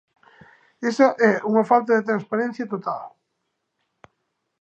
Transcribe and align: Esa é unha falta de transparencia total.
Esa 0.89 1.07
é 1.29 1.31
unha 1.49 1.67
falta 1.71 1.91
de 1.95 2.05
transparencia 2.09 2.69
total. 2.73 3.05